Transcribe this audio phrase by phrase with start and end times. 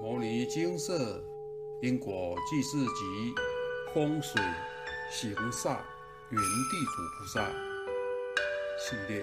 [0.02, 1.22] 《摩尼金色
[1.82, 3.34] 因果记事集》
[3.94, 4.42] 风水
[5.12, 5.76] 行煞
[6.30, 7.46] 原地主菩萨
[8.78, 9.22] 系列。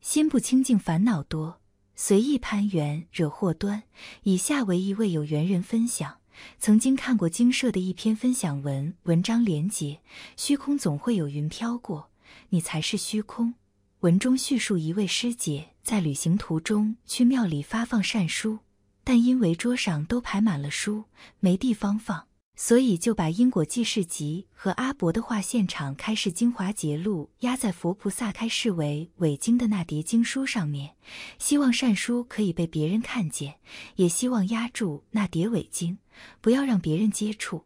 [0.00, 1.60] 心不清净烦恼多，
[1.94, 3.82] 随意攀缘惹祸端。
[4.22, 6.16] 以下为一位有缘人分享：
[6.58, 10.00] 曾经看过经社的一篇分享文，文章连结：
[10.38, 12.08] 虚空总会有云飘过，
[12.48, 13.52] 你才是虚空。
[14.00, 18.60] 文中叙述一位师姐在旅行途中去庙里发放善书。
[19.08, 21.02] 但因为桌上都排满了书，
[21.40, 22.26] 没地方放，
[22.56, 30.94] 所以就把《因果记事集》和阿伯的画现场开示精华节录压在佛菩萨开示为伪经的那叠经书上面，
[31.38, 33.58] 希望善书可以被别人看见，
[33.96, 35.96] 也希望压住那叠伪经，
[36.42, 37.64] 不要让别人接触。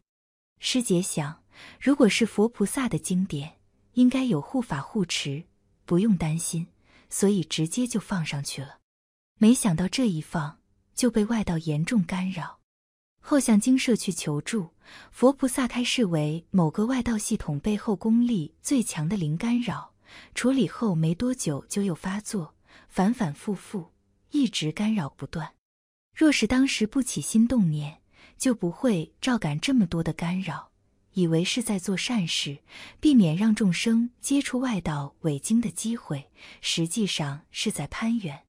[0.60, 1.42] 师姐想，
[1.80, 3.54] 如果是佛菩萨的经典，
[3.94, 5.42] 应该有护法护持，
[5.84, 6.68] 不用担心，
[7.10, 8.78] 所以直接就放上去了。
[9.40, 10.61] 没想到这一放。
[10.94, 12.60] 就被外道严重干扰，
[13.20, 14.70] 后向精舍去求助。
[15.10, 19.94] 佛菩萨开示为某个外道系统背后功力最强的灵干扰，
[20.34, 22.54] 处理后没多久就又发作，
[22.88, 23.92] 反反复复，
[24.30, 25.54] 一直干扰不断。
[26.14, 28.02] 若是当时不起心动念，
[28.36, 30.70] 就不会照感这么多的干扰，
[31.14, 32.58] 以为是在做善事，
[33.00, 36.30] 避免让众生接触外道伪经的机会，
[36.60, 38.42] 实际上是在攀缘。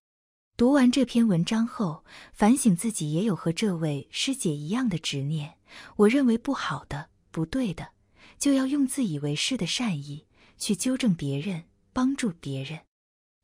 [0.56, 5.56] 读完这篇文章后，反省自己也有和这位师姐一样的执念。
[5.96, 7.90] 我认为不好的、不对的，
[8.38, 10.28] 就要用自以为是的善意
[10.60, 12.82] 去纠正别人、帮助别人。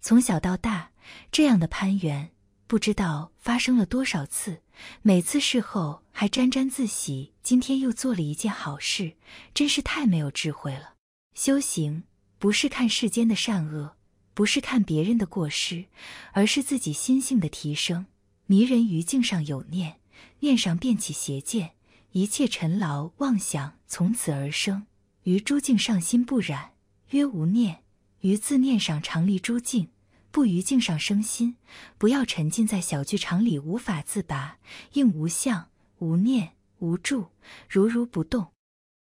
[0.04, 0.92] 从小到大，
[1.32, 2.30] 这样的攀缘
[2.68, 4.62] 不知道发生了多少次，
[5.02, 9.16] 每次事后还沾沾自喜，今天又做了一件好事，
[9.56, 10.94] 真是太没有智慧了。
[11.34, 12.04] 修行
[12.38, 13.96] 不是看世间的善恶。
[14.40, 15.88] 不是看别人的过失，
[16.32, 18.06] 而是自己心性的提升。
[18.46, 20.00] 迷人于境上有念，
[20.40, 21.72] 念上便起邪见，
[22.14, 24.88] 一切尘劳妄想从此而生。
[25.24, 26.72] 于诸境上心不染，
[27.10, 27.80] 曰无念；
[28.22, 29.90] 于自念上常离诸境，
[30.32, 31.58] 不于境上生心。
[31.98, 34.60] 不要沉浸在小剧场里无法自拔，
[34.94, 37.28] 应无相、无念、无住，
[37.68, 38.54] 如如不动。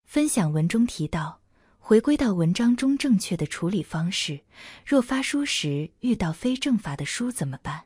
[0.07, 1.41] 分享文中提到。
[1.87, 4.41] 回归到文章中正确的处理方式，
[4.87, 7.85] 若发书时遇到非正法的书怎么办？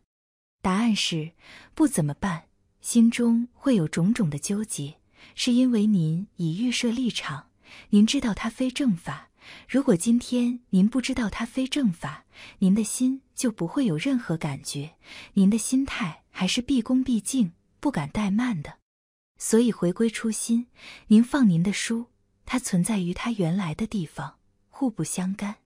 [0.63, 1.33] 答案是
[1.75, 2.45] 不怎么办。
[2.81, 5.01] 心中会有种种的纠结，
[5.35, 7.49] 是因为您已预设立场，
[7.89, 9.31] 您知道它非正法。
[9.69, 12.25] 如果今天您不知道它非正法，
[12.61, 14.95] 您的心就不会有任何感觉，
[15.33, 18.75] 您的心态还是毕恭毕敬、不敢怠慢的。
[19.39, 20.69] 所以回归初心，
[21.09, 22.07] 您放您的书。
[22.51, 24.39] 它存在于它原来的地方，
[24.71, 25.57] 互不相干。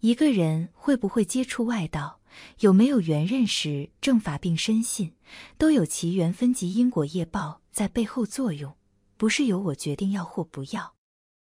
[0.00, 2.18] 一个人会不会接触外道，
[2.58, 5.12] 有没有缘认识正法并深信，
[5.56, 8.74] 都有其缘分及因果业报在背后作用，
[9.16, 10.94] 不是由我决定要或不要。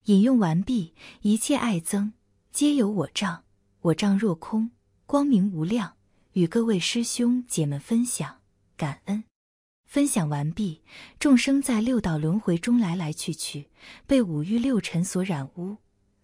[0.08, 0.94] 引用完毕。
[1.22, 2.12] 一切爱憎
[2.52, 3.46] 皆由我障，
[3.80, 4.72] 我障若空，
[5.06, 5.96] 光明无量。
[6.34, 8.42] 与各位师兄姐们分享，
[8.76, 9.24] 感恩。
[9.96, 10.82] 分享完毕。
[11.20, 13.70] 众生在六道轮回中来来去去，
[14.06, 15.78] 被五欲六尘所染污。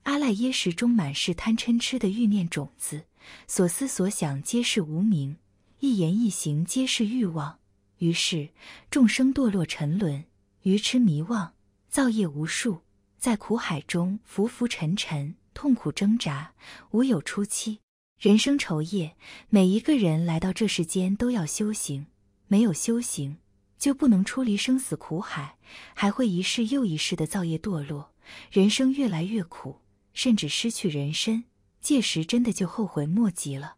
[0.04, 3.06] 阿赖耶识中满是贪嗔痴的欲念种子，
[3.48, 5.38] 所思所想皆是无明，
[5.80, 7.60] 一言一行皆是欲望。
[8.00, 8.50] 于是
[8.90, 10.26] 众生堕落沉沦，
[10.64, 11.54] 愚痴迷妄，
[11.88, 12.82] 造业无数，
[13.18, 16.52] 在苦海中浮浮沉沉，痛苦挣扎，
[16.90, 17.80] 无有出期。
[18.20, 19.16] 人生愁业，
[19.48, 22.08] 每一个人来到这世间都要修行，
[22.50, 23.38] 没有修行。
[23.82, 25.58] 就不能出离生死苦海，
[25.96, 28.14] 还会一世又一世的造业堕落，
[28.52, 29.82] 人生越来越苦，
[30.14, 31.46] 甚至失去人身。
[31.82, 33.78] 届时真的就后悔莫及了。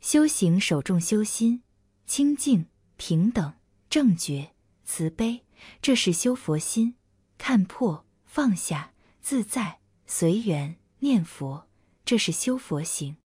[0.00, 1.62] 修行首重修心，
[2.08, 3.54] 清净、平等、
[3.88, 4.50] 正觉、
[4.84, 5.44] 慈悲，
[5.80, 6.94] 这是修佛心；
[7.38, 8.90] 看破、放下、
[9.20, 11.68] 自在、随缘、念佛，
[12.04, 13.18] 这是修佛行。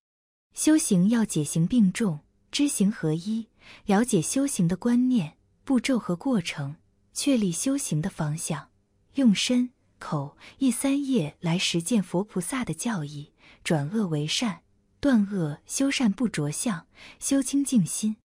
[0.53, 2.19] 修行要解行并重，
[2.51, 3.47] 知行合一，
[3.87, 5.37] 了解修行的观念。
[5.63, 6.75] 步骤和过程，
[7.13, 8.69] 确立修行的方向，
[9.15, 13.31] 用身、口、意三业来实践佛菩萨的教义，
[13.63, 14.63] 转恶为善，
[14.99, 16.87] 断恶修善不着相，
[17.19, 18.17] 修清净心。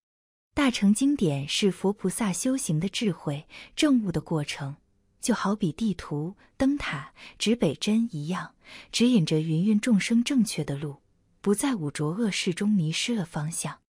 [0.55, 3.47] 大乘经典是佛菩萨修行的智慧
[3.77, 4.77] 证悟的过程，
[5.21, 8.55] 就好比地图、灯塔、指北针一样，
[8.91, 11.03] 指引着芸芸众生正确的路，
[11.43, 13.81] 不在五浊恶世中迷失了方向。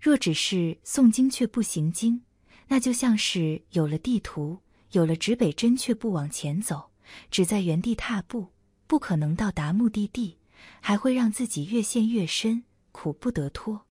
[0.00, 2.22] 若只是诵经却不行经，
[2.68, 4.60] 那就像是有了地图，
[4.92, 6.90] 有了指北针，却不往前走，
[7.30, 8.48] 只在原地踏步，
[8.86, 10.38] 不可能到达目的地，
[10.80, 13.86] 还会让自己越陷越深，苦不得脱。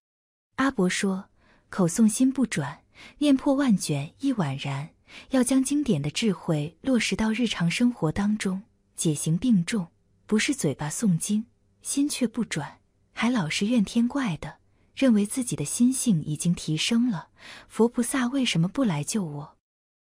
[0.56, 1.30] 阿伯说
[1.70, 2.82] ：“口诵心不转，
[3.20, 4.90] 念破万卷亦宛然。
[5.30, 8.64] 要将经典的智慧落实到日常生活当中，
[8.96, 9.88] 解行并重，
[10.26, 11.46] 不是嘴巴诵经，
[11.82, 12.80] 心却不转，
[13.14, 14.58] 还老是怨天怪的，
[14.96, 17.28] 认为自己的心性已经提升了，
[17.68, 19.58] 佛菩萨为什么不来救我？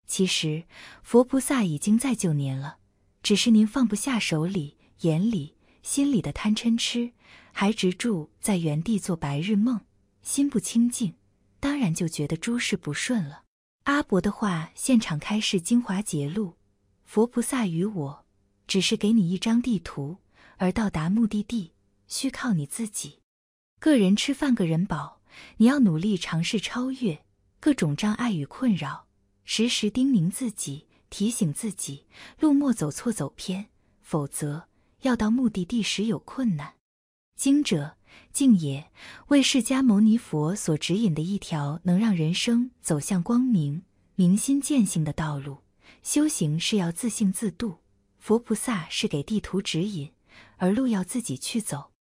[0.07, 0.65] 其实
[1.01, 2.77] 佛菩萨已经在救您了，
[3.23, 7.13] 只是您放不下手里、眼里、心里的贪嗔痴，
[7.51, 9.81] 还执住在原地做白日梦，
[10.21, 11.15] 心不清净，
[11.59, 13.41] 当然就觉得诸事不顺了。
[13.85, 16.53] 阿伯的话现场开示精华节录：
[17.03, 18.25] 佛菩萨与我，
[18.67, 20.17] 只是给你一张地图，
[20.57, 21.73] 而到达目的地
[22.07, 23.19] 需靠你自己。
[23.85, 25.21] 个人吃饭个人饱，
[25.57, 27.23] 你要努力尝试超越
[27.59, 29.05] 各种障碍与困扰。
[29.43, 32.07] 时时叮咛自己，提醒自己，
[32.39, 33.67] 路莫走错走偏，
[34.01, 34.67] 否则
[35.01, 36.73] 要到目的地时有困难。
[37.35, 37.95] 经者
[38.33, 38.89] 净也
[39.27, 43.83] 为释迦牟尼佛所指引的一条能让人生走向光明、
[44.15, 45.59] 明心见性的道路。
[46.01, 47.77] 修行是要自信自度，
[48.17, 50.11] 佛菩萨是给地图指引，
[50.57, 51.91] 而路要自己去走。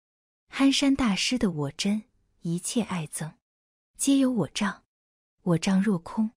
[0.56, 2.05] 憨山大师的我真
[2.43, 3.35] 一切爱憎，
[3.99, 4.85] 皆有我障，
[5.43, 6.31] 我障若空。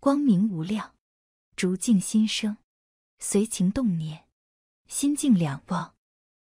[0.00, 0.96] 光明无量，
[1.54, 2.56] 逐境心生，
[3.20, 4.26] 随情动念，
[4.88, 5.94] 心境两忘，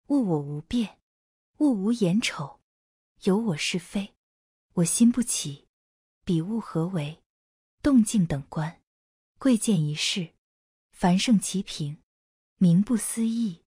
[0.07, 0.99] 物我无变，
[1.59, 2.59] 物无眼丑，
[3.21, 4.13] 有我是非，
[4.73, 5.69] 我心不起，
[6.25, 7.23] 彼物何为？
[7.81, 8.81] 动静等观，
[9.39, 10.33] 贵贱一事，
[10.91, 11.97] 凡圣其平，
[12.57, 13.61] 名不思议。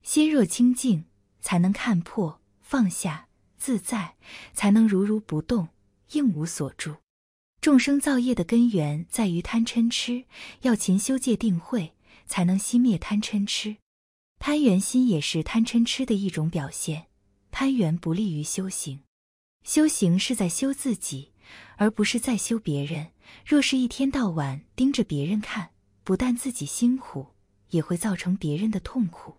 [0.00, 1.04] 心若清净，
[1.42, 4.16] 才能看破放下自在，
[4.52, 5.68] 才能如如不动，
[6.10, 6.96] 应无所住。
[7.60, 10.24] 众生造业的根源在于贪嗔痴，
[10.62, 11.94] 要勤修戒定慧，
[12.26, 13.76] 才能熄灭贪嗔痴。
[14.40, 17.06] 攀缘心也是贪嗔痴的一种表现。
[17.52, 19.02] 攀缘不利于修行，
[19.62, 21.30] 修行是在修自己，
[21.76, 23.12] 而不是在修别人。
[23.46, 25.70] 若是一天到晚盯着别人看，
[26.02, 27.28] 不但自己辛苦，
[27.70, 29.36] 也会造成别人的痛苦。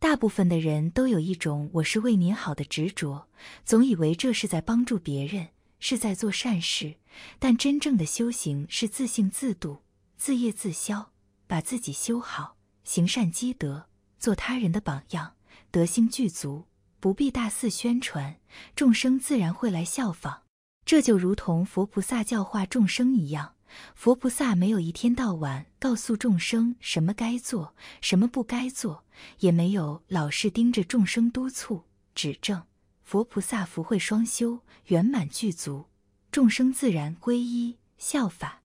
[0.00, 3.28] 大部分的人都有一种“我是为您好”的执着，
[3.64, 5.48] 总以为这是在帮助别人。
[5.80, 6.96] 是在做善事，
[7.38, 9.82] 但真正的修行是自性自度、
[10.16, 11.12] 自业自消，
[11.46, 13.86] 把自己修好，行善积德，
[14.18, 15.34] 做他人的榜样，
[15.70, 16.66] 德行具足，
[16.98, 18.40] 不必大肆宣传，
[18.74, 20.42] 众生自然会来效仿。
[20.84, 23.54] 这就如同佛菩萨教化众生一样，
[23.94, 29.04] 佛菩萨没有一天到晚告诉众生什么该做，什么不该做，
[29.40, 31.84] 也没有老是盯着众生督促
[32.14, 32.62] 指正。
[33.02, 35.86] 佛菩萨福慧双修，圆满具足，
[36.30, 38.62] 众生自然皈依效法。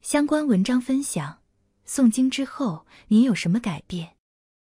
[0.00, 1.40] 相关文章分享。
[1.86, 4.16] 诵经之后，您有什么改变？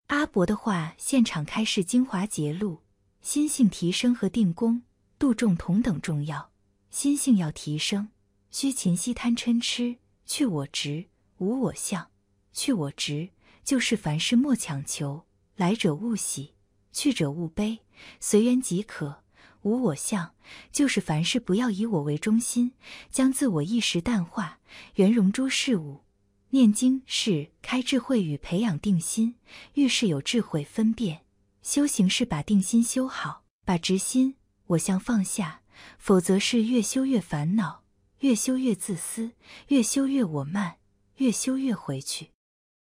[0.08, 2.82] 阿伯的话现场开示精华节录：
[3.22, 4.82] 心性提升和定功
[5.20, 6.50] 度众同等重要。
[6.90, 8.10] 心性要提升，
[8.52, 11.06] 须勤息贪嗔痴，去我执，
[11.38, 12.12] 无我相。
[12.54, 13.30] 去我执，
[13.64, 15.26] 就是凡事莫强求，
[15.56, 16.54] 来者勿喜，
[16.92, 17.80] 去者勿悲。
[18.20, 19.24] 随缘即可，
[19.62, 20.36] 无我相，
[20.72, 22.74] 就是凡事不要以我为中心，
[23.10, 24.60] 将自我意识淡化，
[24.96, 26.02] 圆融诸事物。
[26.50, 29.36] 念经是开智慧与培养定心，
[29.76, 31.22] 遇事有智慧分辨。
[31.62, 35.62] 修行是把定心修好，把执心我相放下，
[35.98, 37.81] 否则是越修越烦恼，
[38.22, 39.32] 越修越自私，
[39.70, 40.76] 越修越我慢，
[41.18, 42.30] 越修越回去。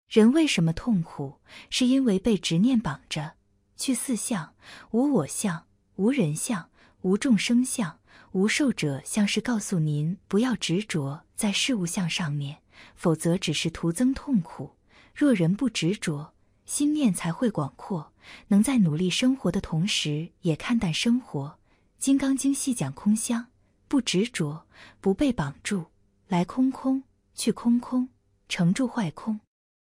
[0.07, 1.41] 人为什么痛苦？
[1.71, 3.37] 是因为被执念绑着。
[3.75, 4.55] 去四相，
[4.91, 5.65] 无我相，
[5.97, 6.69] 无人相，
[7.01, 8.01] 无众生相，
[8.33, 12.59] 无寿者相，是告诉您不要执着在事物相上面，
[12.95, 14.77] 否则只是徒增痛苦。
[15.15, 16.35] 若人不执着，
[16.67, 18.13] 心念才会广阔，
[18.49, 21.47] 能在努力生活的同时，也看淡生活。
[21.99, 23.47] 《金刚经》细讲空相，
[23.91, 24.69] 不执着，
[25.01, 25.87] 不被绑住，
[26.29, 27.03] 来空空，
[27.35, 28.09] 去空空，
[28.49, 29.41] 成住坏空。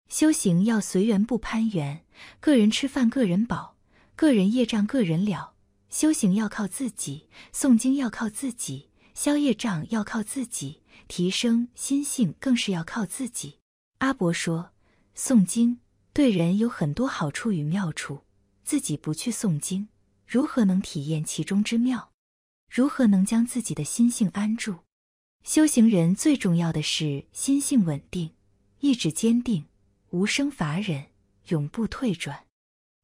[0.09, 2.03] 修行要随缘不攀缘，
[2.41, 3.77] 个人吃饭个人饱。
[4.17, 5.53] 个人业障个人了，
[5.89, 13.59] 修行要靠自己，诵经要靠自己，消业障要靠自己，提升心性更是要靠自己。
[13.99, 14.71] 阿伯说，
[15.15, 15.79] 诵经
[16.11, 18.25] 对人有很多好处与妙处，
[18.65, 19.87] 自己不去诵经，
[20.27, 22.11] 如何能体验其中之妙？
[22.75, 24.79] 如何能将自己的心性安住？
[25.45, 28.31] 修行人最重要的是心性稳定，
[28.81, 29.63] 意志坚定，
[30.09, 31.05] 无生法忍，
[31.47, 32.47] 永不退转。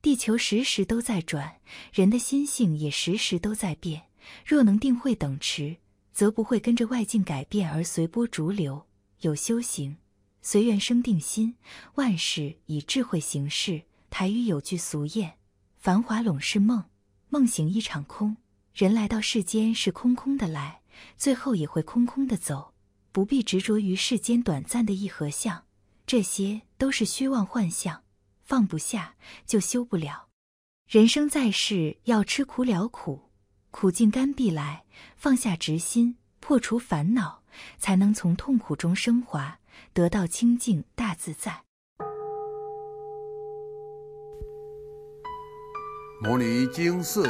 [0.02, 1.62] 地球时时都在转，
[1.94, 4.08] 人的心性也时时都在变。
[4.46, 5.78] 若能定慧等持，
[6.12, 8.86] 则不会跟着外境改变而随波逐流。
[9.22, 9.96] 有修行，
[10.42, 11.56] 随缘生定心，
[11.96, 13.84] 万事以智慧行事。
[14.10, 15.32] 台语有句俗谚
[15.80, 16.84] ：“繁华拢是梦，
[17.30, 18.36] 梦醒一场空。”
[18.74, 20.82] 人来到世间是空空的来，
[21.18, 22.74] 最后也会空空的走。
[23.12, 25.66] 不必执着于世间短暂的一合相，
[26.08, 28.04] 这些都是虚妄幻象，
[28.46, 30.30] 放不下就修不了。
[30.88, 33.30] 人生在世，要吃苦了苦，
[33.70, 34.86] 苦尽甘必来，
[35.18, 37.44] 放下执心，破除烦恼，
[37.78, 39.60] 才能从痛苦中升华，
[39.92, 41.64] 得到清净大自在。
[46.22, 47.30] 摩尼经四，